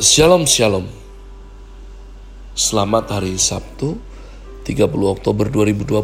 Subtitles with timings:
[0.00, 0.88] Shalom Shalom.
[2.56, 4.00] Selamat hari Sabtu
[4.64, 6.00] 30 Oktober 2021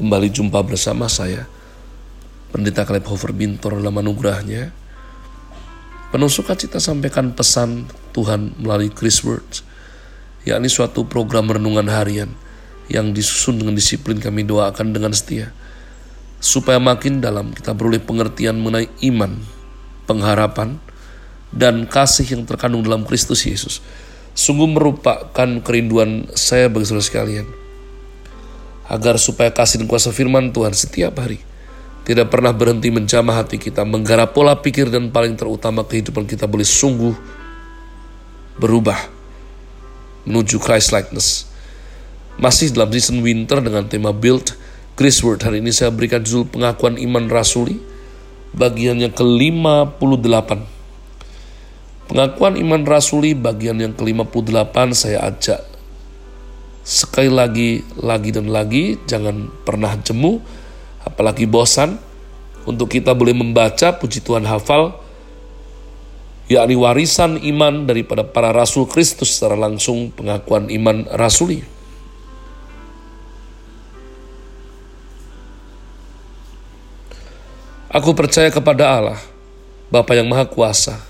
[0.00, 1.44] Kembali jumpa bersama saya
[2.48, 4.72] Pendeta Kaleb Hofer Bintor dalam anugerahnya.
[6.08, 9.60] Penuh sukacita sampaikan pesan Tuhan melalui Chris Words
[10.48, 12.32] yakni suatu program renungan harian
[12.88, 15.52] yang disusun dengan disiplin kami doakan dengan setia
[16.40, 19.44] supaya makin dalam kita beroleh pengertian mengenai iman,
[20.08, 20.80] pengharapan,
[21.50, 23.82] dan kasih yang terkandung dalam Kristus Yesus
[24.34, 27.46] sungguh merupakan kerinduan saya bagi saudara sekalian.
[28.90, 31.38] Agar supaya kasih dan kuasa firman Tuhan setiap hari
[32.02, 36.66] tidak pernah berhenti menjamah hati kita, menggarap pola pikir dan paling terutama kehidupan kita boleh
[36.66, 37.14] sungguh
[38.58, 38.98] berubah
[40.26, 41.46] menuju Christ likeness.
[42.40, 44.58] Masih dalam season winter dengan tema build
[44.98, 47.78] Chris Word hari ini saya berikan judul pengakuan iman rasuli
[48.56, 50.79] bagian yang ke-58
[52.10, 55.62] Pengakuan iman rasuli bagian yang ke-58 saya ajak.
[56.82, 60.42] Sekali lagi, lagi dan lagi, jangan pernah jemu,
[61.06, 62.02] apalagi bosan,
[62.66, 64.98] untuk kita boleh membaca puji Tuhan hafal,
[66.50, 71.62] yakni warisan iman daripada para rasul Kristus secara langsung pengakuan iman rasuli.
[77.86, 79.20] Aku percaya kepada Allah,
[79.94, 81.09] Bapa yang Maha Kuasa,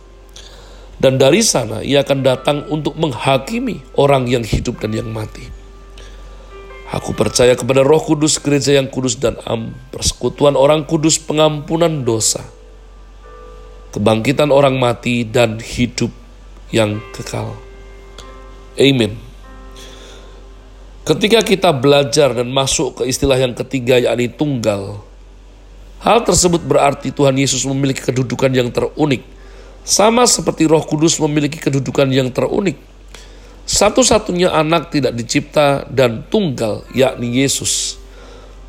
[1.01, 5.49] dan dari sana ia akan datang untuk menghakimi orang yang hidup dan yang mati.
[6.93, 12.45] Aku percaya kepada roh kudus, gereja yang kudus dan am, persekutuan orang kudus, pengampunan dosa,
[13.95, 16.13] kebangkitan orang mati dan hidup
[16.69, 17.57] yang kekal.
[18.77, 19.17] Amin.
[21.01, 25.01] Ketika kita belajar dan masuk ke istilah yang ketiga yakni tunggal,
[26.03, 29.40] hal tersebut berarti Tuhan Yesus memiliki kedudukan yang terunik
[29.81, 32.77] sama seperti Roh Kudus memiliki kedudukan yang terunik.
[33.65, 37.97] Satu-satunya anak tidak dicipta dan tunggal, yakni Yesus.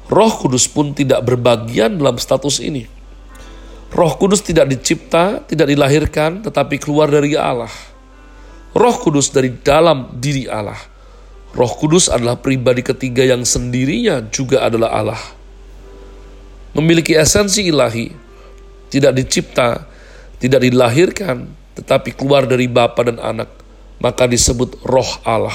[0.09, 2.85] Roh Kudus pun tidak berbagian dalam status ini.
[3.93, 7.73] Roh Kudus tidak dicipta, tidak dilahirkan, tetapi keluar dari Allah.
[8.73, 10.81] Roh Kudus dari dalam diri Allah.
[11.53, 15.23] Roh Kudus adalah pribadi ketiga yang sendirinya juga adalah Allah.
[16.73, 18.09] Memiliki esensi ilahi,
[18.89, 19.92] tidak dicipta,
[20.43, 21.47] tidak dilahirkan,
[21.79, 23.47] tetapi keluar dari Bapa dan Anak,
[24.03, 25.55] maka disebut Roh Allah.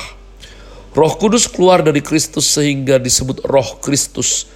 [0.96, 4.48] Roh Kudus keluar dari Kristus sehingga disebut Roh Kristus.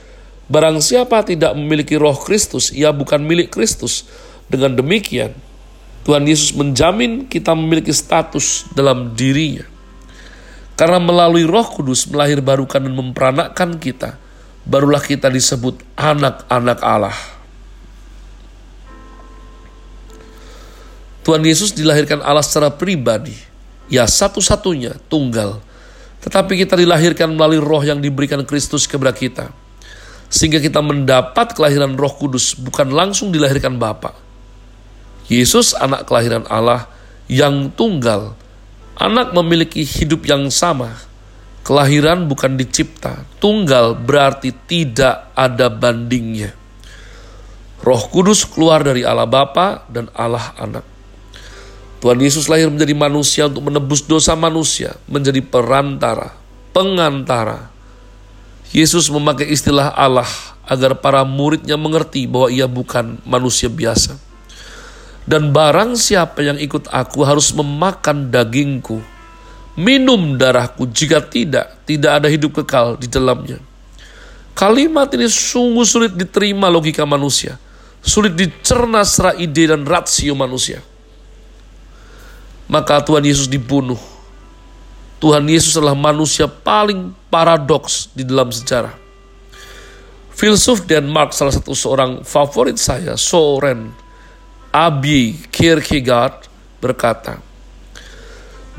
[0.47, 4.07] Barang siapa tidak memiliki Roh Kristus, ia bukan milik Kristus.
[4.47, 5.35] Dengan demikian,
[6.07, 9.67] Tuhan Yesus menjamin kita memiliki status dalam dirinya.
[10.79, 14.15] Karena melalui Roh Kudus melahirbarukan dan memperanakkan kita,
[14.63, 17.40] barulah kita disebut anak-anak Allah.
[21.21, 23.37] Tuhan Yesus dilahirkan Allah secara pribadi,
[23.85, 25.61] ya satu-satunya, tunggal.
[26.21, 29.53] Tetapi kita dilahirkan melalui roh yang diberikan Kristus kepada kita.
[30.31, 34.17] Sehingga kita mendapat kelahiran roh kudus, bukan langsung dilahirkan Bapa.
[35.29, 36.89] Yesus anak kelahiran Allah
[37.29, 38.33] yang tunggal.
[38.97, 40.93] Anak memiliki hidup yang sama.
[41.61, 43.23] Kelahiran bukan dicipta.
[43.37, 46.53] Tunggal berarti tidak ada bandingnya.
[47.81, 50.90] Roh Kudus keluar dari Allah Bapa dan Allah Anak.
[52.01, 56.33] Tuhan Yesus lahir menjadi manusia untuk menebus dosa manusia, menjadi perantara,
[56.73, 57.69] pengantara.
[58.73, 60.25] Yesus memakai istilah Allah
[60.65, 64.17] agar para muridnya mengerti bahwa ia bukan manusia biasa.
[65.29, 68.97] Dan barang siapa yang ikut aku harus memakan dagingku,
[69.77, 73.61] minum darahku, jika tidak, tidak ada hidup kekal di dalamnya.
[74.57, 77.61] Kalimat ini sungguh sulit diterima logika manusia,
[78.01, 80.81] sulit dicerna secara ide dan rasio manusia
[82.71, 83.99] maka Tuhan Yesus dibunuh.
[85.19, 88.95] Tuhan Yesus adalah manusia paling paradoks di dalam sejarah.
[90.31, 93.91] Filsuf Denmark salah satu seorang favorit saya, Soren
[94.71, 96.47] Abi Kierkegaard
[96.79, 97.37] berkata,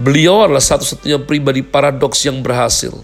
[0.01, 2.97] beliau adalah satu-satunya pribadi paradoks yang berhasil.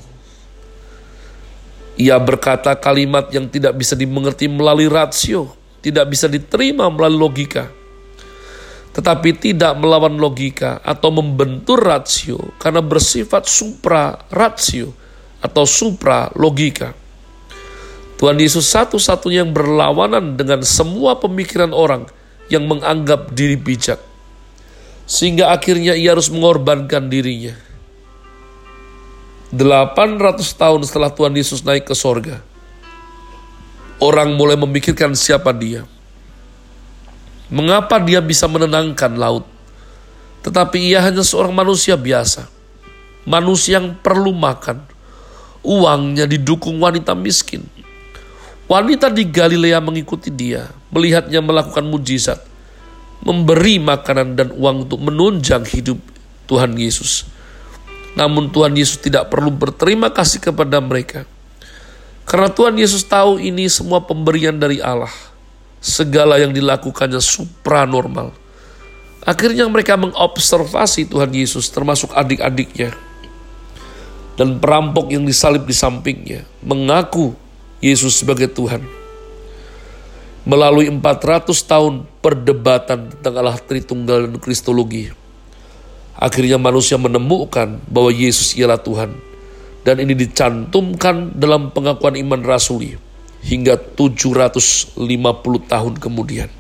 [2.01, 7.78] Ia berkata kalimat yang tidak bisa dimengerti melalui rasio, tidak bisa diterima melalui logika
[8.99, 14.91] tetapi tidak melawan logika atau membentur rasio karena bersifat supra rasio
[15.39, 16.99] atau supra logika.
[18.19, 22.11] Tuhan Yesus satu-satunya yang berlawanan dengan semua pemikiran orang
[22.51, 24.03] yang menganggap diri bijak.
[25.07, 27.55] Sehingga akhirnya ia harus mengorbankan dirinya.
[29.55, 32.43] 800 tahun setelah Tuhan Yesus naik ke sorga,
[34.03, 35.87] orang mulai memikirkan siapa dia.
[37.49, 39.49] Mengapa dia bisa menenangkan laut?
[40.45, 42.49] Tetapi ia hanya seorang manusia biasa.
[43.25, 44.85] Manusia yang perlu makan.
[45.65, 47.67] Uangnya didukung wanita miskin
[48.69, 52.37] Wanita di Galilea mengikuti dia, melihatnya melakukan mujizat,
[53.25, 55.97] memberi makanan dan uang untuk menunjang hidup
[56.45, 57.25] Tuhan Yesus.
[58.13, 61.25] Namun Tuhan Yesus tidak perlu berterima kasih kepada mereka.
[62.29, 65.09] Karena Tuhan Yesus tahu ini semua pemberian dari Allah.
[65.79, 68.35] Segala yang dilakukannya supranormal.
[69.23, 72.95] Akhirnya mereka mengobservasi Tuhan Yesus termasuk adik-adiknya.
[74.39, 77.35] Dan perampok yang disalib di sampingnya mengaku
[77.83, 78.87] Yesus sebagai Tuhan.
[80.49, 85.11] Melalui 400 tahun perdebatan tentang Allah Tritunggal dan Kristologi,
[86.15, 89.13] akhirnya manusia menemukan bahwa Yesus ialah Tuhan.
[89.83, 93.08] Dan ini dicantumkan dalam pengakuan iman rasuli
[93.43, 94.99] hingga 750
[95.67, 96.51] tahun kemudian.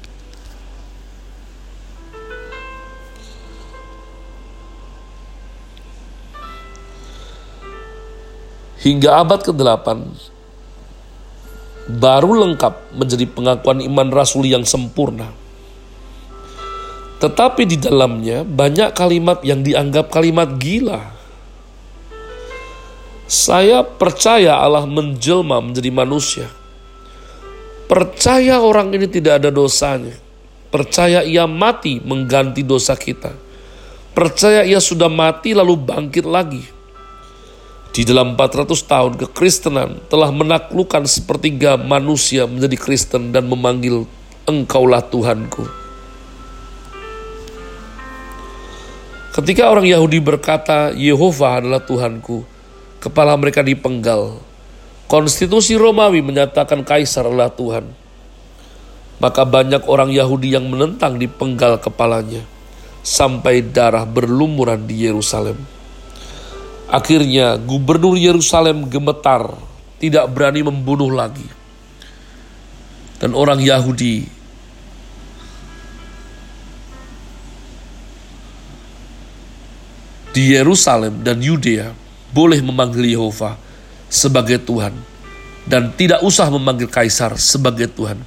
[8.78, 9.88] Hingga abad ke-8,
[11.98, 15.34] baru lengkap menjadi pengakuan iman rasuli yang sempurna.
[17.18, 21.10] Tetapi di dalamnya banyak kalimat yang dianggap kalimat gila.
[23.26, 26.46] Saya percaya Allah menjelma menjadi manusia.
[27.88, 30.12] Percaya orang ini tidak ada dosanya.
[30.68, 33.32] Percaya ia mati mengganti dosa kita.
[34.12, 36.78] Percaya ia sudah mati lalu bangkit lagi
[37.98, 44.06] di dalam 400 tahun kekristenan telah menaklukkan sepertiga manusia menjadi Kristen dan memanggil
[44.46, 45.66] engkaulah Tuhanku.
[49.34, 52.46] Ketika orang Yahudi berkata Yehova adalah Tuhanku,
[53.02, 54.46] kepala mereka dipenggal.
[55.08, 57.88] Konstitusi Romawi menyatakan Kaisar adalah Tuhan.
[59.18, 62.44] Maka banyak orang Yahudi yang menentang dipenggal kepalanya
[63.00, 65.56] sampai darah berlumuran di Yerusalem.
[66.92, 69.56] Akhirnya gubernur Yerusalem gemetar,
[69.96, 71.48] tidak berani membunuh lagi.
[73.18, 74.28] Dan orang Yahudi
[80.36, 81.90] di Yerusalem dan Yudea
[82.30, 83.67] boleh memanggil Yehova
[84.08, 84.92] sebagai Tuhan
[85.68, 88.20] dan tidak usah memanggil kaisar sebagai Tuhan.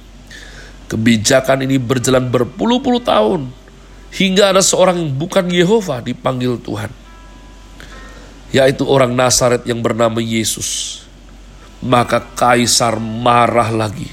[0.86, 3.50] Kebijakan ini berjalan berpuluh-puluh tahun
[4.12, 7.02] hingga ada seorang yang bukan Yehova dipanggil Tuhan
[8.52, 11.00] yaitu orang Nazaret yang bernama Yesus.
[11.82, 14.06] Maka kaisar marah lagi,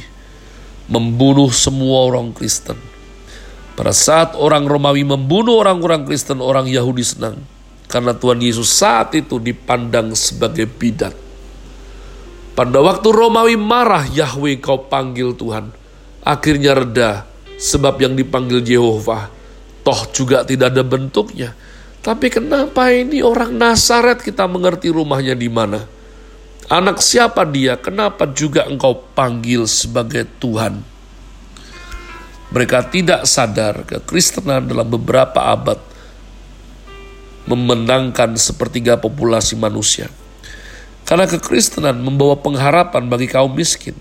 [0.89, 2.79] membunuh semua orang Kristen.
[3.77, 7.37] Pada saat orang Romawi membunuh orang-orang Kristen, orang Yahudi senang.
[7.85, 11.13] Karena Tuhan Yesus saat itu dipandang sebagai bidat.
[12.59, 15.71] Pada waktu Romawi marah, Yahweh kau panggil Tuhan.
[16.27, 17.23] Akhirnya reda,
[17.55, 19.31] sebab yang dipanggil Yehova,
[19.87, 21.55] toh juga tidak ada bentuknya
[21.99, 25.83] tapi kenapa ini orang Nasaret kita mengerti rumahnya di mana?
[26.71, 27.75] Anak siapa dia?
[27.75, 30.79] Kenapa juga engkau panggil sebagai Tuhan?
[32.49, 35.77] Mereka tidak sadar kekristenan dalam beberapa abad
[37.45, 40.07] memenangkan sepertiga populasi manusia.
[41.09, 43.97] Karena kekristenan membawa pengharapan bagi kaum miskin.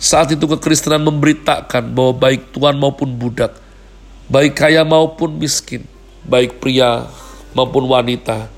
[0.00, 3.52] Saat itu kekristenan memberitakan bahwa baik tuan maupun budak,
[4.24, 5.84] baik kaya maupun miskin,
[6.24, 7.04] baik pria
[7.52, 8.48] maupun wanita,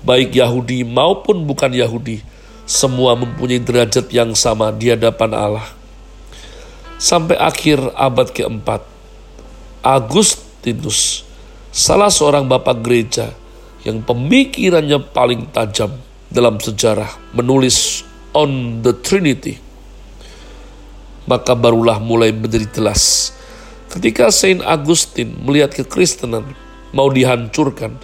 [0.00, 2.24] baik Yahudi maupun bukan Yahudi,
[2.64, 5.68] semua mempunyai derajat yang sama di hadapan Allah.
[6.96, 8.80] Sampai akhir abad keempat,
[9.84, 11.20] Agustinus,
[11.68, 13.28] salah seorang bapak gereja
[13.84, 16.00] yang pemikirannya paling tajam
[16.32, 19.60] dalam sejarah, menulis on the Trinity.
[21.28, 23.30] Maka barulah mulai menjadi jelas
[23.92, 26.56] ketika Saint Augustine melihat kekristenan
[26.96, 28.00] mau dihancurkan.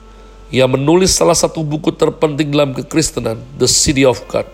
[0.49, 4.49] Ia menulis salah satu buku terpenting dalam kekristenan, The City of God.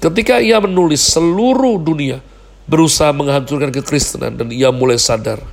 [0.00, 2.24] Ketika ia menulis, seluruh dunia
[2.64, 5.44] berusaha menghancurkan kekristenan dan ia mulai sadar.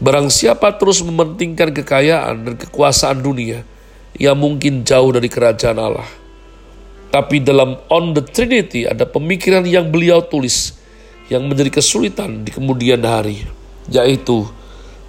[0.00, 3.68] Barang siapa terus mementingkan kekayaan dan kekuasaan dunia,
[4.16, 6.08] ia mungkin jauh dari kerajaan Allah.
[7.14, 10.74] Tapi dalam On the Trinity ada pemikiran yang beliau tulis
[11.30, 13.46] yang menjadi kesulitan di kemudian hari,
[13.86, 14.42] yaitu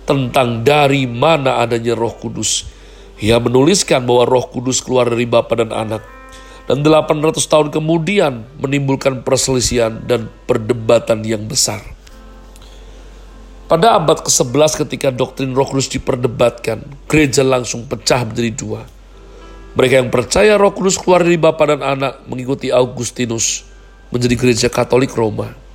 [0.05, 2.69] tentang dari mana adanya Roh Kudus.
[3.17, 6.05] Ia menuliskan bahwa Roh Kudus keluar dari Bapa dan Anak.
[6.69, 11.81] Dan 800 tahun kemudian menimbulkan perselisihan dan perdebatan yang besar.
[13.65, 18.94] Pada abad ke-11 ketika doktrin Roh Kudus diperdebatkan, gereja langsung pecah menjadi dua.
[19.75, 23.67] Mereka yang percaya Roh Kudus keluar dari Bapa dan Anak mengikuti Augustinus
[24.10, 25.65] menjadi gereja Katolik Roma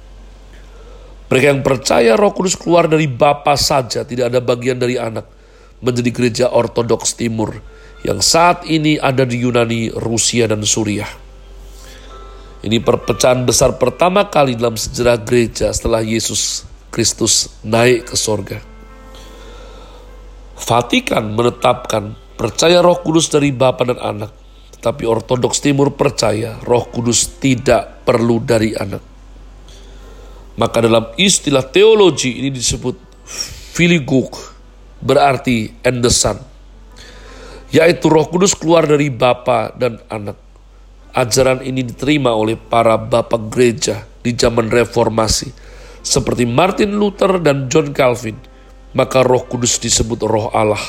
[1.30, 5.30] mereka yang percaya roh kudus keluar dari Bapa saja, tidak ada bagian dari anak,
[5.78, 7.54] menjadi gereja ortodoks timur,
[8.02, 11.06] yang saat ini ada di Yunani, Rusia, dan Suriah.
[12.66, 18.58] Ini perpecahan besar pertama kali dalam sejarah gereja setelah Yesus Kristus naik ke sorga.
[20.58, 24.32] Vatikan menetapkan percaya roh kudus dari Bapa dan anak,
[24.80, 29.04] tetapi ortodoks timur percaya roh kudus tidak perlu dari anak.
[30.56, 32.96] Maka dalam istilah teologi ini disebut
[33.76, 34.56] filiguk,
[35.04, 36.40] berarti and the son.
[37.76, 40.40] Yaitu roh kudus keluar dari Bapa dan anak.
[41.12, 45.52] Ajaran ini diterima oleh para bapak gereja di zaman reformasi.
[46.00, 48.40] Seperti Martin Luther dan John Calvin.
[48.90, 50.82] Maka roh kudus disebut roh Allah,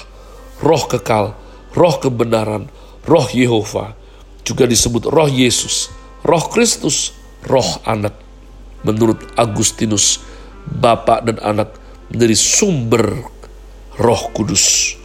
[0.61, 1.35] roh kekal,
[1.73, 2.69] roh kebenaran,
[3.05, 3.97] roh Yehova.
[4.41, 5.93] Juga disebut roh Yesus,
[6.25, 7.13] roh Kristus,
[7.45, 8.17] roh anak
[8.81, 10.21] menurut Agustinus,
[10.65, 11.77] Bapak dan Anak
[12.09, 13.05] menjadi sumber
[13.97, 14.97] Roh Kudus.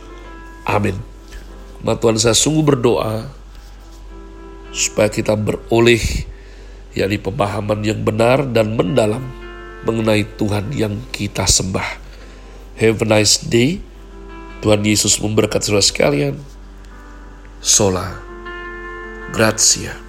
[0.67, 0.97] Amin.
[1.85, 3.29] Nah, Tuhan saya sungguh berdoa
[4.73, 6.03] supaya kita beroleh
[6.97, 9.23] yakni pemahaman yang benar dan mendalam
[9.85, 12.03] mengenai Tuhan yang kita sembah.
[12.81, 13.79] Have a nice day.
[14.67, 16.43] Tuhan Yesus memberkati saudara sekalian.
[17.63, 18.19] Sola.
[19.31, 20.06] Grazie.